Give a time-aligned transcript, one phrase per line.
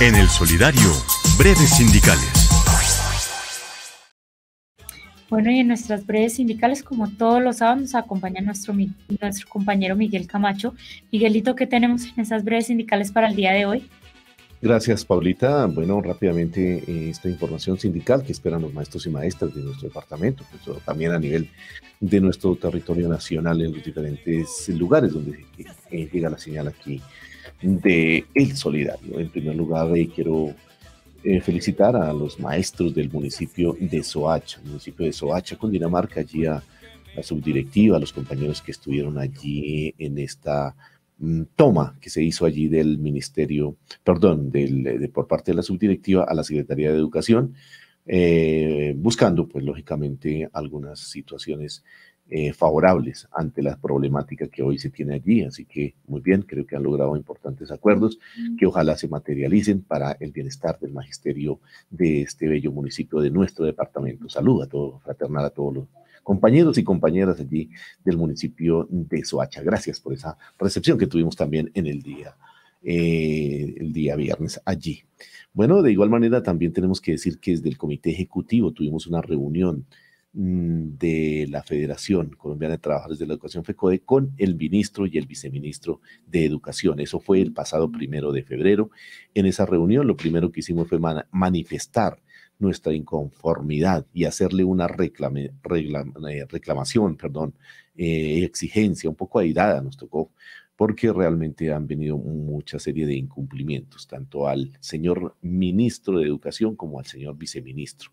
[0.00, 0.90] En el Solidario,
[1.36, 2.48] breves sindicales.
[5.28, 9.96] Bueno, y en nuestras breves sindicales, como todos los sábados, nos acompaña nuestro, nuestro compañero
[9.96, 10.74] Miguel Camacho.
[11.12, 13.90] Miguelito, ¿qué tenemos en esas breves sindicales para el día de hoy?
[14.62, 15.66] Gracias, Paulita.
[15.66, 20.44] Bueno, rápidamente eh, esta información sindical que esperan los maestros y maestras de nuestro departamento,
[20.64, 21.50] pues, también a nivel
[22.00, 25.44] de nuestro territorio nacional en los diferentes lugares donde
[25.90, 27.02] eh, llega la señal aquí
[27.62, 29.18] de El Solidario.
[29.18, 30.54] En primer lugar, eh, quiero
[31.22, 36.62] eh, felicitar a los maestros del municipio de Soacha, municipio de Soacha, Dinamarca, allí a
[37.14, 40.74] la subdirectiva, a los compañeros que estuvieron allí en esta
[41.18, 46.24] mm, toma que se hizo allí del ministerio, perdón, del, por parte de la subdirectiva
[46.24, 47.54] a la Secretaría de Educación,
[48.06, 51.84] eh, buscando, pues lógicamente, algunas situaciones
[52.32, 55.42] eh, favorables ante la problemática que hoy se tiene allí.
[55.42, 58.20] Así que muy bien, creo que han logrado importantes acuerdos
[58.56, 61.58] que ojalá se materialicen para el bienestar del magisterio
[61.90, 64.28] de este bello municipio de nuestro departamento.
[64.28, 65.88] Salud a todos, fraternal a todos los
[66.22, 67.68] compañeros y compañeras allí
[68.04, 69.62] del municipio de Soacha.
[69.62, 72.36] Gracias por esa recepción que tuvimos también en el día,
[72.84, 75.02] eh, el día viernes allí.
[75.52, 79.20] Bueno, de igual manera también tenemos que decir que desde el comité ejecutivo tuvimos una
[79.20, 79.84] reunión
[80.32, 85.26] de la Federación Colombiana de Trabajadores de la Educación FECODE con el ministro y el
[85.26, 87.00] viceministro de Educación.
[87.00, 88.90] Eso fue el pasado primero de febrero.
[89.34, 91.00] En esa reunión lo primero que hicimos fue
[91.32, 92.22] manifestar
[92.60, 97.54] nuestra inconformidad y hacerle una eh, reclamación, perdón,
[97.96, 100.30] eh, exigencia un poco airada nos tocó
[100.80, 106.98] porque realmente han venido mucha serie de incumplimientos, tanto al señor ministro de Educación como
[106.98, 108.12] al señor viceministro.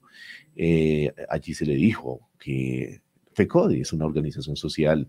[0.54, 3.00] Eh, allí se le dijo que
[3.36, 5.08] FECODI es una organización social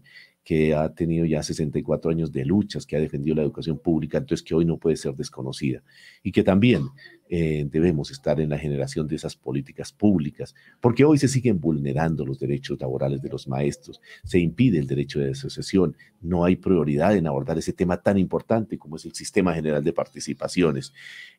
[0.48, 4.42] que ha tenido ya 64 años de luchas, que ha defendido la educación pública, entonces
[4.42, 5.82] que hoy no puede ser desconocida
[6.22, 6.88] y que también
[7.28, 12.24] eh, debemos estar en la generación de esas políticas públicas, porque hoy se siguen vulnerando
[12.24, 17.14] los derechos laborales de los maestros, se impide el derecho de asociación, no hay prioridad
[17.14, 20.94] en abordar ese tema tan importante como es el sistema general de participaciones.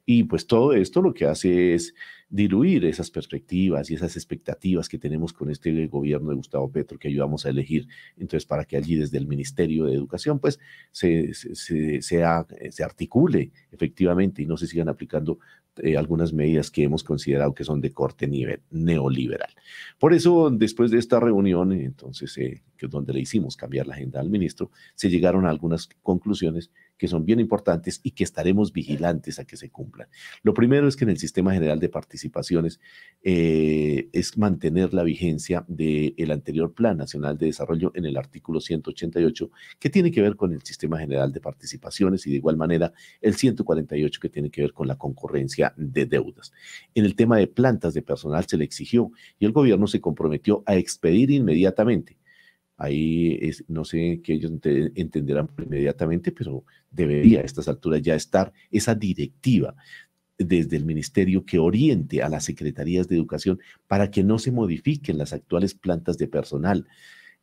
[0.06, 1.96] Y pues todo esto lo que hace es
[2.30, 7.08] diluir esas perspectivas y esas expectativas que tenemos con este gobierno de Gustavo Petro que
[7.08, 7.88] ayudamos a elegir.
[8.18, 10.60] Entonces, para que allí desde el Ministerio de Educación, pues,
[10.92, 12.24] se, se,
[12.84, 15.40] articule efectivamente y no se sigan aplicando
[15.78, 19.50] eh, algunas medidas que hemos considerado que son de corte nivel, neoliberal.
[19.98, 24.20] Por eso, después de esta reunión, entonces, eh, que donde le hicimos cambiar la agenda
[24.20, 29.40] al ministro, se llegaron a algunas conclusiones que son bien importantes y que estaremos vigilantes
[29.40, 30.10] a que se cumplan.
[30.44, 32.80] Lo primero es que en el Sistema General de Participaciones
[33.24, 39.50] eh, es mantener la vigencia del anterior Plan Nacional de Desarrollo en el artículo 188,
[39.80, 43.34] que tiene que ver con el Sistema General de Participaciones y de igual manera el
[43.34, 46.52] 148 que tiene que ver con la concurrencia de deudas.
[46.94, 50.64] En el tema de plantas de personal se le exigió y el gobierno se comprometió
[50.66, 52.18] a expedir inmediatamente
[52.80, 54.52] Ahí es, no sé que ellos
[54.96, 59.76] entenderán inmediatamente, pero debería a estas alturas ya estar esa directiva
[60.38, 65.18] desde el ministerio que oriente a las secretarías de educación para que no se modifiquen
[65.18, 66.88] las actuales plantas de personal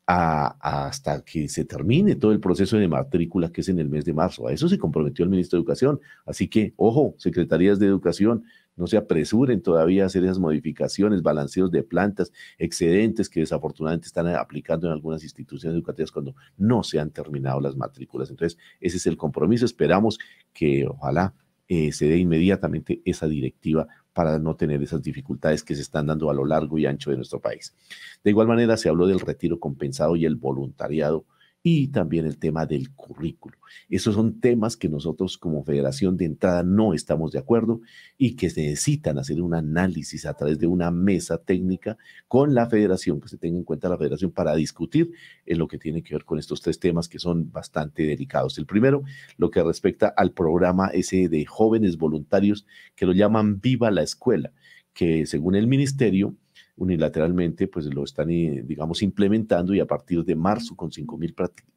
[0.06, 4.14] hasta que se termine todo el proceso de matrícula que es en el mes de
[4.14, 4.46] marzo.
[4.46, 6.00] A eso se comprometió el ministro de Educación.
[6.24, 8.44] Así que, ojo, secretarías de educación,
[8.76, 14.28] no se apresuren todavía a hacer esas modificaciones, balanceos de plantas, excedentes que desafortunadamente están
[14.28, 18.30] aplicando en algunas instituciones educativas cuando no se han terminado las matrículas.
[18.30, 19.64] Entonces, ese es el compromiso.
[19.64, 20.18] Esperamos
[20.52, 21.34] que ojalá
[21.68, 26.30] eh, se dé inmediatamente esa directiva para no tener esas dificultades que se están dando
[26.30, 27.74] a lo largo y ancho de nuestro país.
[28.22, 31.26] De igual manera, se habló del retiro compensado y el voluntariado
[31.68, 33.56] y también el tema del currículo.
[33.90, 37.80] Esos son temas que nosotros como federación de entrada no estamos de acuerdo
[38.16, 43.20] y que necesitan hacer un análisis a través de una mesa técnica con la federación,
[43.20, 45.10] que se tenga en cuenta la federación para discutir
[45.44, 48.58] en lo que tiene que ver con estos tres temas que son bastante delicados.
[48.58, 49.02] El primero,
[49.36, 52.64] lo que respecta al programa ese de jóvenes voluntarios
[52.94, 54.52] que lo llaman Viva la Escuela,
[54.94, 56.36] que según el ministerio,
[56.76, 61.34] unilateralmente pues lo están, eh, digamos, implementando y a partir de marzo con 5 mil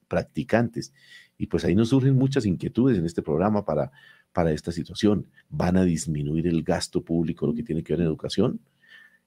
[0.07, 0.93] practicantes.
[1.37, 3.91] Y pues ahí nos surgen muchas inquietudes en este programa para,
[4.33, 5.27] para esta situación.
[5.49, 8.59] ¿Van a disminuir el gasto público, lo que tiene que ver en educación?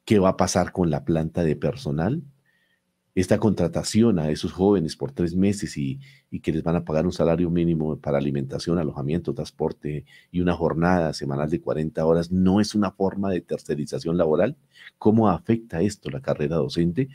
[0.04, 2.22] ¿Qué va a pasar con la planta de personal?
[3.14, 6.00] Esta contratación a esos jóvenes por tres meses y,
[6.42, 11.12] que les van a pagar un salario mínimo para alimentación, alojamiento, transporte y una jornada
[11.12, 14.56] semanal de 40 horas, no es una forma de tercerización laboral.
[14.98, 17.08] ¿Cómo afecta esto la carrera docente?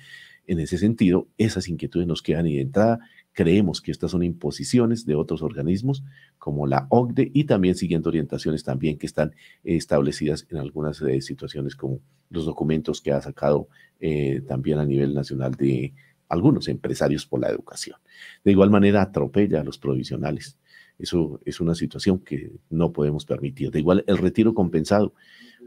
[0.45, 2.99] En ese sentido, esas inquietudes nos quedan y de entrada
[3.37, 6.03] Creemos que estas son imposiciones de otros organismos
[6.39, 11.75] como la OCDE y también siguiendo orientaciones también que están establecidas en algunas eh, situaciones
[11.75, 11.99] como
[12.31, 13.67] los documentos que ha sacado
[13.99, 15.93] eh, también a nivel nacional de
[16.27, 17.97] algunos empresarios por la educación.
[18.43, 20.57] De igual manera atropella a los provisionales.
[20.97, 23.69] Eso es una situación que no podemos permitir.
[23.69, 25.13] De igual, el retiro compensado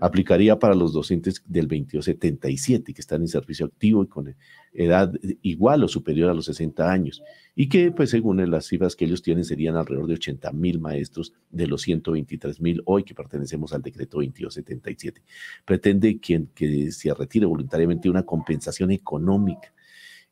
[0.01, 4.35] aplicaría para los docentes del 2277 que están en servicio activo y con
[4.73, 5.13] edad
[5.43, 7.23] igual o superior a los 60 años
[7.55, 11.35] y que pues según las cifras que ellos tienen serían alrededor de 80 mil maestros
[11.51, 15.23] de los 123 mil hoy que pertenecemos al decreto 2277.
[15.65, 19.73] Pretende quien que se retire voluntariamente una compensación económica.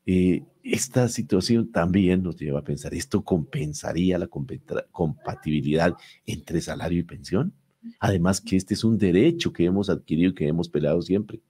[0.07, 4.29] Eh, esta situación también nos lleva a pensar, ¿esto compensaría la
[4.91, 5.95] compatibilidad
[6.25, 7.53] entre salario y pensión?
[8.01, 11.41] Además que este es un derecho que hemos adquirido y que hemos peleado siempre.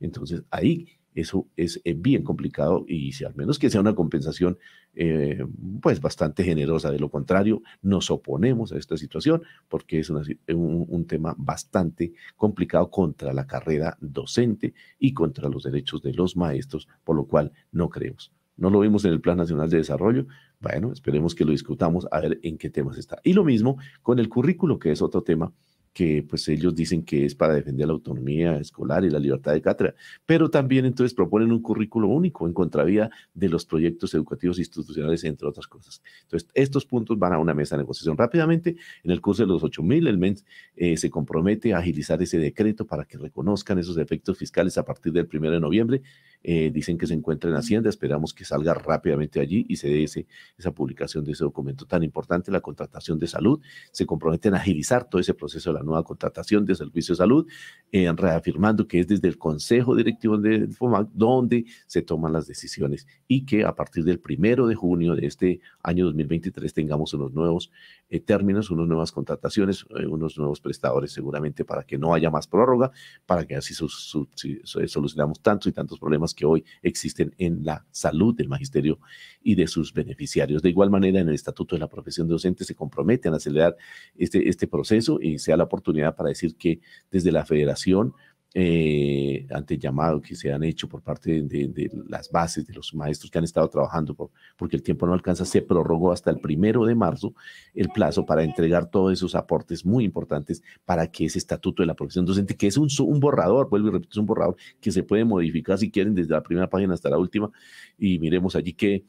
[0.00, 4.58] Entonces ahí eso es eh, bien complicado y si al menos que sea una compensación
[4.94, 5.44] eh,
[5.80, 6.90] pues bastante generosa.
[6.90, 13.32] De lo contrario, nos oponemos a esta situación porque es un, tema bastante complicado contra
[13.32, 18.32] la carrera docente y contra los derechos de los maestros, por lo cual no creemos.
[18.56, 20.26] No lo vimos en el Plan Nacional de Desarrollo.
[20.60, 23.20] Bueno, esperemos que lo discutamos a ver en qué temas está.
[23.24, 25.52] Y lo mismo con el currículo, que es otro tema
[25.94, 29.62] que pues ellos dicen que es para defender la autonomía escolar y la libertad de
[29.62, 29.94] cátedra,
[30.26, 35.46] pero también entonces proponen un currículo único en contravía de los proyectos educativos institucionales, entre
[35.46, 36.02] otras cosas.
[36.22, 38.76] Entonces, estos puntos van a una mesa de negociación rápidamente.
[39.04, 40.44] En el curso de los 8.000, el MENS
[40.74, 45.12] eh, se compromete a agilizar ese decreto para que reconozcan esos efectos fiscales a partir
[45.12, 46.02] del 1 de noviembre.
[46.42, 50.02] Eh, dicen que se encuentra en Hacienda, esperamos que salga rápidamente allí y se dé
[50.02, 50.26] ese,
[50.58, 53.60] esa publicación de ese documento tan importante, la contratación de salud.
[53.92, 57.46] Se comprometen a agilizar todo ese proceso de la nueva contratación de servicio de salud,
[57.92, 63.06] eh, reafirmando que es desde el Consejo Directivo del FOMAC donde se toman las decisiones
[63.28, 67.70] y que a partir del primero de junio de este año 2023 tengamos unos nuevos
[68.08, 72.46] eh, términos, unas nuevas contrataciones, eh, unos nuevos prestadores seguramente para que no haya más
[72.46, 72.90] prórroga,
[73.26, 78.48] para que así solucionamos tantos y tantos problemas que hoy existen en la salud del
[78.48, 78.98] magisterio
[79.44, 80.62] y de sus beneficiarios.
[80.62, 83.76] De igual manera, en el Estatuto de la Profesión Docente se comprometen a acelerar
[84.16, 86.80] este, este proceso y sea la oportunidad para decir que
[87.10, 88.14] desde la federación,
[88.56, 93.28] eh, ante llamado que se han hecho por parte de, las bases, de los maestros
[93.28, 96.84] que han estado trabajando, por, porque el tiempo no alcanza, se prorrogó hasta el primero
[96.86, 97.34] de marzo
[97.74, 101.94] el plazo para entregar todos esos aportes muy importantes para que ese estatuto de la
[101.94, 102.88] profesión docente, que es un,
[103.18, 106.42] borrador, vuelvo y repito, es un borrador que se puede modificar si quieren desde la
[106.42, 107.50] primera página hasta la última,
[107.98, 109.04] y miremos allí que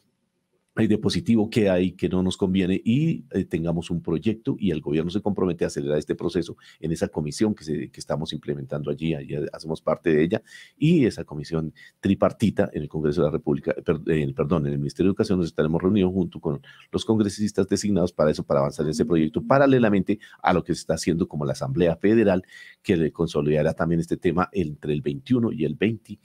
[0.76, 4.82] de positivo, que hay que no nos conviene y eh, tengamos un proyecto y el
[4.82, 8.92] gobierno se compromete a acelerar este proceso en esa comisión que, se, que estamos implementando
[8.92, 10.42] allí, allí hacemos parte de ella
[10.78, 13.74] y esa comisión tripartita en el Congreso de la República,
[14.08, 16.62] eh, perdón, en el Ministerio de Educación nos estaremos reunidos junto con
[16.92, 20.82] los congresistas designados para eso, para avanzar en ese proyecto, paralelamente a lo que se
[20.82, 22.44] está haciendo como la Asamblea Federal,
[22.84, 26.20] que consolidará también este tema entre el 21 y el 20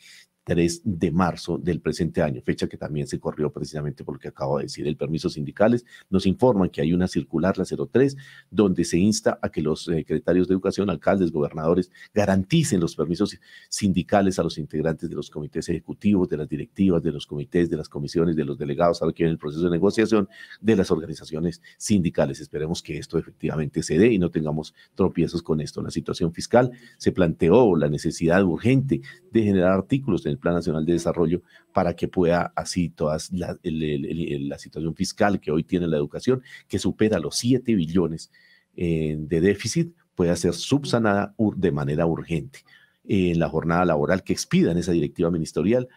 [0.44, 4.28] 3 de marzo del presente año, fecha que también se corrió precisamente por lo que
[4.28, 4.86] acabo de decir.
[4.86, 8.16] El permiso sindicales nos informan que hay una circular, la 03,
[8.50, 13.38] donde se insta a que los secretarios de educación, alcaldes, gobernadores, garanticen los permisos
[13.68, 17.76] sindicales a los integrantes de los comités ejecutivos, de las directivas, de los comités, de
[17.76, 20.28] las comisiones, de los delegados, ahora que en el proceso de negociación
[20.60, 22.40] de las organizaciones sindicales.
[22.40, 25.82] Esperemos que esto efectivamente se dé y no tengamos tropiezos con esto.
[25.82, 29.00] La situación fiscal se planteó la necesidad urgente
[29.32, 34.94] de generar artículos el Plan Nacional de Desarrollo para que pueda así toda la, situación
[34.94, 38.30] fiscal que hoy tiene la educación, que supera los 7 billones
[38.76, 42.60] eh, de déficit, pueda ser subsanada de manera urgente.
[43.04, 45.88] En la jornada laboral que expida en esa directiva ministerial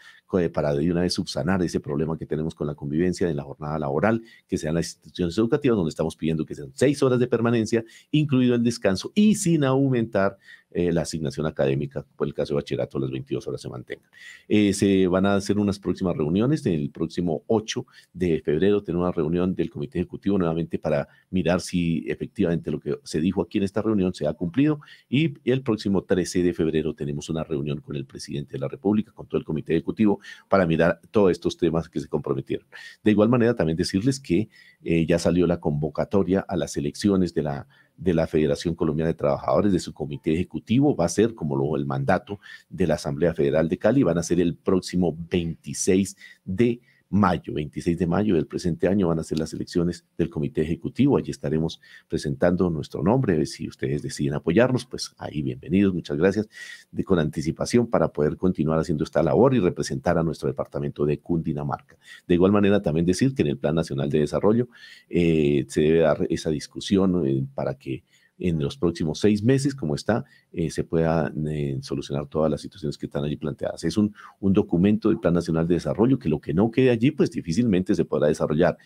[0.52, 3.78] para de una vez subsanar ese problema que tenemos con la convivencia en la jornada
[3.78, 7.84] laboral, que sean las instituciones educativas donde estamos pidiendo que sean seis horas de permanencia,
[8.12, 10.38] incluido el descanso y sin aumentar
[10.74, 14.10] eh, la asignación académica, por el caso de bachillerato, las 22 horas se mantengan.
[14.48, 19.12] Eh, se van a hacer unas próximas reuniones, el próximo 8 de febrero tenemos una
[19.12, 23.66] reunión del Comité Ejecutivo nuevamente para mirar si efectivamente lo que se dijo aquí en
[23.66, 27.96] esta reunión se ha cumplido y el próximo 13 de febrero tenemos una reunión con
[27.96, 31.90] el presidente de la República, con todo el Comité Ejecutivo, para mirar todos estos temas
[31.90, 32.66] que se comprometieron.
[33.04, 34.50] De igual manera, también decirles que
[34.84, 39.18] eh, ya salió la convocatoria a las elecciones de la de la Federación Colombiana de
[39.18, 43.34] Trabajadores, de su comité ejecutivo, va a ser como lo, el mandato de la Asamblea
[43.34, 46.82] Federal de Cali, van a ser el próximo 26 de
[47.14, 51.16] mayo, 26 de mayo del presente año van a ser las elecciones del comité ejecutivo.
[51.16, 53.46] Allí estaremos presentando nuestro nombre.
[53.46, 55.94] Si ustedes deciden apoyarnos, pues ahí bienvenidos.
[55.94, 56.50] Muchas gracias
[56.92, 61.20] de, con anticipación para poder continuar haciendo esta labor y representar a nuestro departamento de
[61.20, 61.98] Cundinamarca.
[62.28, 64.70] De igual manera, también decir que en el Plan Nacional de Desarrollo
[65.08, 68.04] eh, se debe dar esa discusión eh, para que
[68.40, 72.98] en los próximos seis meses, como está, eh, se pueda eh, solucionar todas las situaciones
[72.98, 73.84] que están allí planteadas.
[73.84, 77.12] Es un, un documento del Plan Nacional de Desarrollo que lo que no quede allí,
[77.12, 78.78] pues difícilmente se podrá desarrollar.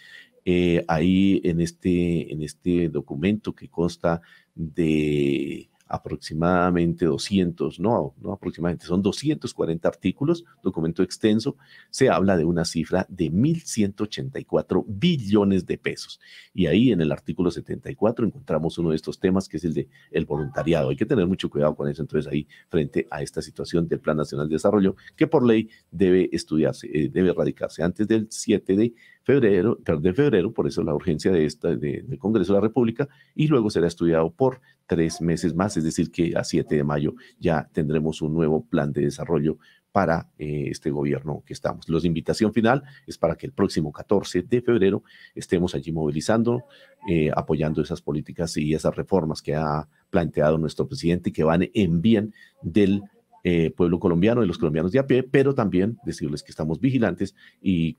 [0.46, 4.22] Eh, ahí en este, en este documento que consta
[4.56, 11.58] de aproximadamente 200, no, no aproximadamente, son 240 artículos, documento extenso,
[11.89, 16.20] se habla de una cifra de 1.184 billones de pesos.
[16.53, 19.88] Y ahí en el artículo 74 encontramos uno de estos temas que es el de
[20.12, 20.89] el voluntariado.
[20.89, 24.17] Hay que tener mucho cuidado con eso, entonces ahí frente a esta situación del Plan
[24.17, 28.94] Nacional de Desarrollo, que por ley debe estudiarse, eh, debe erradicarse antes del 7 de
[29.27, 33.48] febrero, de febrero, por eso la urgencia de esta, del Congreso de la República, y
[33.48, 37.69] luego será estudiado por tres meses más, es decir, que a 7 de mayo ya
[37.74, 39.57] tendremos un nuevo plan de desarrollo
[39.91, 41.89] para eh, este gobierno que estamos.
[41.89, 45.03] La invitación final es para que el próximo 14 de febrero
[45.36, 46.63] estemos allí movilizando,
[47.10, 51.69] eh, apoyando esas políticas y esas reformas que ha planteado nuestro presidente y que van
[51.74, 53.03] en bien del
[53.50, 57.34] eh, pueblo colombiano, de los colombianos de a pie, pero también decirles que estamos vigilantes
[57.62, 57.94] y,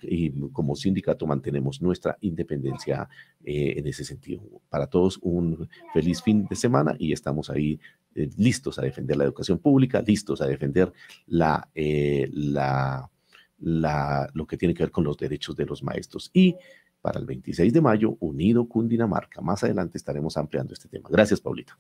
[0.53, 3.09] como sindicato mantenemos nuestra independencia
[3.43, 4.43] eh, en ese sentido.
[4.69, 7.81] Para todos un feliz fin de semana y estamos ahí
[8.15, 10.93] eh, listos a defender la educación pública, listos a defender
[11.27, 13.11] la, la,
[13.59, 16.31] la, lo que tiene que ver con los derechos de los maestros.
[16.35, 16.57] Y
[17.01, 19.41] para el 26 de mayo, unido Cundinamarca.
[19.41, 21.09] Más adelante estaremos ampliando este tema.
[21.11, 21.75] Gracias, Paulita.